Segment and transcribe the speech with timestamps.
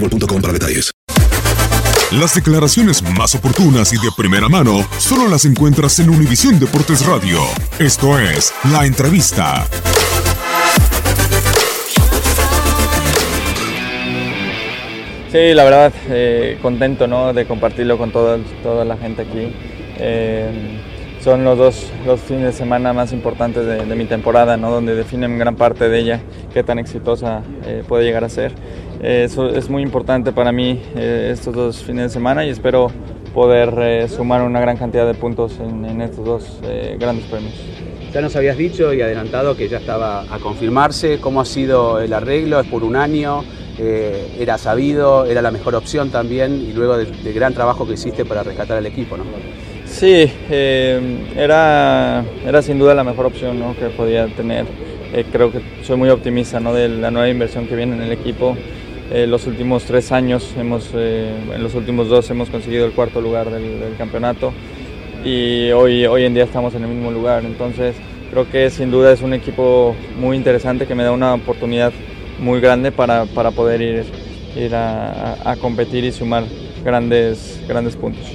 [0.00, 0.92] boostmobile.com para detalles.
[2.12, 7.40] Las declaraciones más oportunas y de primera mano solo las encuentras en Univisión Deportes Radio.
[7.80, 9.66] Esto es La Entrevista.
[15.32, 17.32] Sí, la verdad, eh, contento ¿no?
[17.32, 19.52] de compartirlo con toda, toda la gente aquí.
[19.98, 20.78] Eh,
[21.20, 24.70] son los dos los fines de semana más importantes de, de mi temporada, ¿no?
[24.70, 26.20] donde definen gran parte de ella,
[26.54, 28.52] qué tan exitosa eh, puede llegar a ser.
[29.06, 32.90] Eso es muy importante para mí eh, estos dos fines de semana y espero
[33.32, 37.54] poder eh, sumar una gran cantidad de puntos en, en estos dos eh, grandes premios.
[38.12, 41.20] Ya nos habías dicho y adelantado que ya estaba a confirmarse.
[41.20, 42.58] ¿Cómo ha sido el arreglo?
[42.58, 43.44] ¿Es por un año?
[43.78, 45.24] Eh, ¿Era sabido?
[45.24, 46.54] ¿Era la mejor opción también?
[46.68, 49.22] Y luego del, del gran trabajo que hiciste para rescatar al equipo, ¿no?
[49.86, 53.76] Sí, eh, era, era sin duda la mejor opción ¿no?
[53.76, 54.66] que podía tener.
[55.14, 56.74] Eh, creo que soy muy optimista ¿no?
[56.74, 58.56] de la nueva inversión que viene en el equipo.
[59.10, 63.20] Eh, los últimos tres años, hemos, eh, en los últimos dos hemos conseguido el cuarto
[63.20, 64.52] lugar del, del campeonato
[65.24, 67.44] y hoy, hoy en día estamos en el mismo lugar.
[67.44, 67.94] Entonces
[68.30, 71.92] creo que sin duda es un equipo muy interesante que me da una oportunidad
[72.38, 74.04] muy grande para, para poder ir,
[74.56, 76.44] ir a, competir y sumar
[76.84, 78.26] grandes, grandes puntos.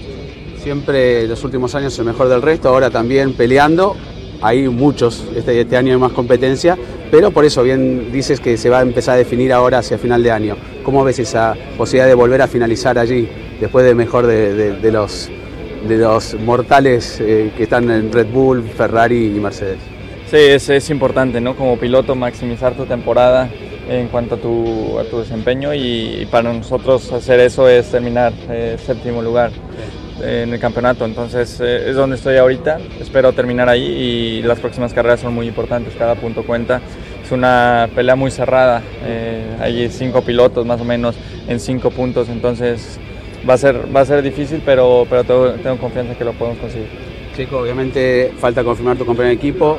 [0.61, 3.95] Siempre los últimos años el mejor del resto, ahora también peleando.
[4.41, 6.77] Hay muchos, este, este año hay más competencia,
[7.11, 10.23] pero por eso bien dices que se va a empezar a definir ahora hacia final
[10.23, 10.57] de año.
[10.83, 13.29] ¿Cómo ves esa posibilidad de volver a finalizar allí,
[13.59, 15.29] después de mejor de, los,
[15.87, 19.79] de los mortales eh, que están en Red Bull, Ferrari y Mercedes?
[20.31, 21.55] Sí, es, importante, ¿no?
[21.55, 23.49] Como piloto maximizar tu temporada
[23.89, 29.51] en cuanto a tu, desempeño y, para nosotros hacer eso es terminar eh, séptimo lugar
[30.23, 31.05] en el campeonato.
[31.05, 35.47] Entonces eh, es donde estoy ahorita, espero terminar ahí y las próximas carreras son muy
[35.47, 36.81] importantes, cada punto cuenta.
[37.23, 41.15] Es una pelea muy cerrada, eh, hay cinco pilotos más o menos
[41.47, 42.99] en cinco puntos, entonces
[43.47, 46.59] va a ser, va a ser difícil, pero, pero tengo, tengo confianza que lo podemos
[46.59, 46.89] conseguir.
[47.35, 49.77] Chico, obviamente falta confirmar tu compañero de equipo.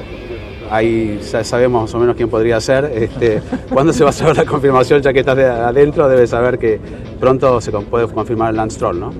[0.71, 2.91] Ahí sabemos más o menos quién podría ser.
[2.95, 5.03] Este, ¿Cuándo se va a saber la confirmación?
[5.03, 6.81] Ya que estás de adentro, debes saber que
[7.21, 9.11] pronto se puede confirmar Lance Stroll, ¿no?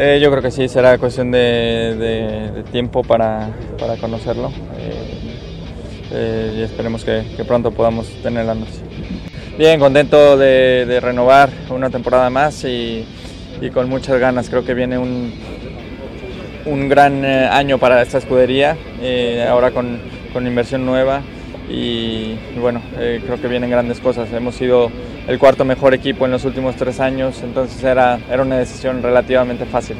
[0.00, 3.48] Eh, yo creo que sí, será cuestión de, tiempo para,
[3.80, 4.92] para conocerlo eh,
[6.12, 8.84] eh, y esperemos que, pronto podamos tener la noticia.
[9.58, 13.04] Bien, contento de, renovar una temporada más y,
[13.74, 14.48] con muchas ganas.
[14.48, 15.34] Creo que viene un,
[16.64, 18.76] un gran año para esta escudería,
[19.50, 20.00] ahora con,
[20.32, 21.22] con inversión nueva
[21.68, 24.32] y, bueno, eh, creo que vienen grandes cosas.
[24.32, 24.90] Hemos sido
[25.26, 29.66] el cuarto mejor equipo en los últimos tres años, entonces era, era una decisión relativamente
[29.66, 29.96] fácil.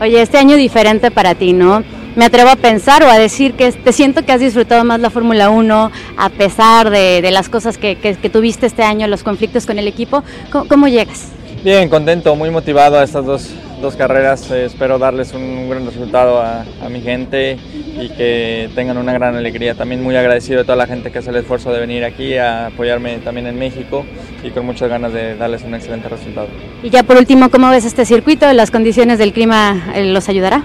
[0.00, 1.82] Oye, este año diferente para ti, ¿no?
[2.16, 5.10] me atrevo a pensar o a decir que te siento que has disfrutado más la
[5.10, 7.96] Fórmula 1 a pesar de, las cosas que,
[8.32, 10.22] tuviste este año, los conflictos con el equipo.
[10.50, 11.28] ¿Cómo, llegas?
[11.64, 13.50] Bien, contento, muy motivado a estas dos,
[13.82, 14.50] dos carreras.
[14.50, 17.58] Eh, espero darles un, gran resultado a, a, mi gente
[18.00, 19.74] y que tengan una gran alegría.
[19.74, 22.68] También muy agradecido de toda la gente que hace el esfuerzo de venir aquí a
[22.68, 24.06] apoyarme también en México
[24.42, 26.46] y con muchas ganas de darles un excelente resultado.
[26.82, 28.50] Y ya por último, ¿cómo ves este circuito?
[28.52, 30.64] ¿Las condiciones del clima eh, los ayudará?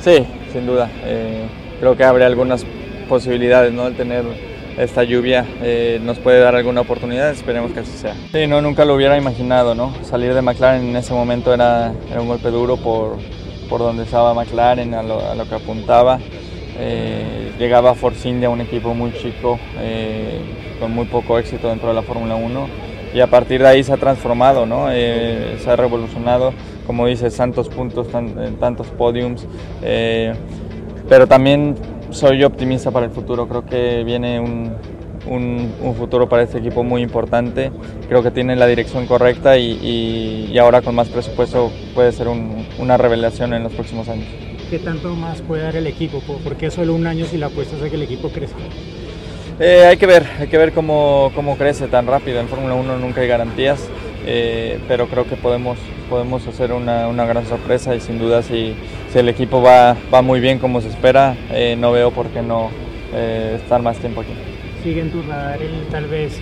[0.00, 0.90] Sí, sin duda.
[1.04, 1.44] Eh,
[1.78, 2.64] creo que abre algunas
[3.08, 3.86] posibilidades, ¿no?
[3.86, 4.24] El tener
[4.76, 8.14] esta lluvia eh, nos puede dar alguna oportunidad, esperemos que así sea.
[8.32, 9.94] Sí, no, nunca lo hubiera imaginado, ¿no?
[10.02, 13.16] Salir de McLaren en ese momento era, un golpe duro por,
[13.68, 16.18] por donde estaba McLaren, a lo, a que apuntaba.
[16.78, 19.58] Eh, llegaba Force India, un equipo muy chico,
[20.78, 22.68] con muy poco éxito dentro de la Fórmula 1
[23.14, 24.88] y a partir de ahí se ha transformado, ¿no?
[24.88, 26.52] se ha revolucionado
[26.86, 28.08] como dices, tantos puntos,
[28.60, 29.46] tantos podiums,
[29.82, 30.32] eh,
[31.08, 31.74] pero también
[32.10, 34.72] soy optimista para el futuro, creo que viene un,
[35.28, 37.70] un, futuro para este equipo muy importante,
[38.08, 42.96] creo que tiene la dirección correcta y, y, ahora con más presupuesto puede ser una
[42.96, 44.26] revelación en los próximos años.
[44.70, 46.20] ¿Qué tanto más puede dar el equipo?
[46.20, 48.58] ¿Por qué solo un año si la apuesta es que el equipo crezca?
[49.58, 52.40] Eh, hay que ver, hay que ver cómo, cómo crece tan rápido.
[52.40, 53.88] En Fórmula 1 nunca hay garantías,
[54.26, 55.78] eh, pero creo que podemos,
[56.10, 58.74] podemos hacer una, una, gran sorpresa y sin duda si,
[59.16, 62.42] si el equipo va, va, muy bien como se espera, eh, no veo por qué
[62.42, 62.68] no
[63.14, 64.32] estar más tiempo aquí.
[64.82, 66.38] ¿Sigue en tu radar el, tal vez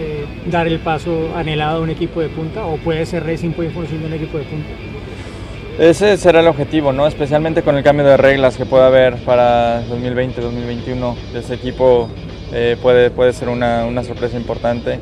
[0.50, 4.09] dar el paso anhelado a un equipo de punta o puede ser Racing Point siendo
[4.09, 4.71] un equipo de punta?
[5.79, 7.06] Ese será el objetivo, ¿no?
[7.06, 11.15] especialmente con el cambio de reglas que puede haber para 2020-2021.
[11.32, 12.09] Ese equipo
[12.53, 14.99] eh, puede, puede ser una, una sorpresa importante.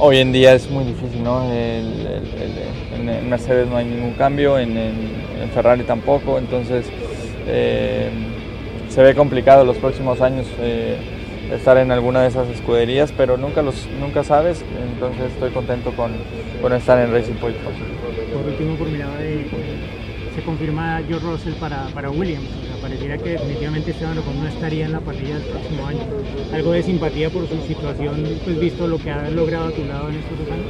[0.00, 1.42] Eh, hoy en día es muy difícil, ¿no?
[1.52, 5.20] en Mercedes no hay ningún cambio, en,
[5.54, 6.86] Ferrari tampoco, entonces
[7.46, 8.08] eh,
[8.88, 10.46] se ve complicado los próximos años
[11.50, 16.12] estar en alguna de esas escuderías, pero nunca los nunca sabes, entonces estoy contento con,
[16.62, 17.56] con estar en Racing Point.
[17.56, 19.12] Por último, por mi lado,
[20.34, 22.46] se confirma George Russell para, para Williams
[22.80, 26.00] pareciera que definitivamente Esteban Ocon no estaría en la parrilla del próximo año.
[26.52, 30.08] ¿Algo de simpatía por su situación, pues visto lo que ha logrado a tu lado
[30.08, 30.66] en estos dos años?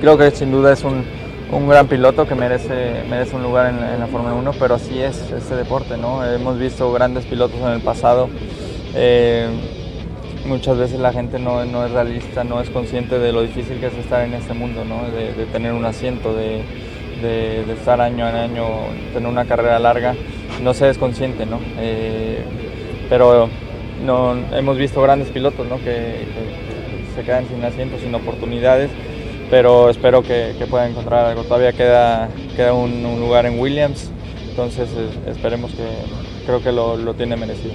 [0.00, 1.04] Creo que sin duda es un,
[1.52, 5.30] un gran piloto que merece, merece un lugar en, la Fórmula 1, pero así es
[5.30, 6.24] este deporte, ¿no?
[6.24, 8.28] Hemos visto grandes pilotos en el pasado.
[8.94, 9.46] Eh,
[10.46, 13.86] muchas veces la gente no, no, es realista, no es consciente de lo difícil que
[13.86, 15.02] es estar en este mundo, ¿no?
[15.10, 16.62] de, tener un asiento, de,
[17.20, 18.64] de, de, estar año en año,
[19.12, 20.14] tener una carrera larga
[20.62, 21.60] no se es consciente, ¿no?
[21.78, 22.44] Eh,
[23.08, 23.48] pero
[24.04, 25.78] no, hemos visto grandes pilotos ¿no?
[25.78, 26.26] que,
[27.14, 28.90] se quedan sin asientos, sin oportunidades,
[29.50, 31.42] pero espero que, puedan encontrar algo.
[31.44, 34.10] Todavía queda, queda un, lugar en Williams,
[34.48, 34.88] entonces
[35.26, 37.74] esperemos que creo que lo, lo tiene merecido.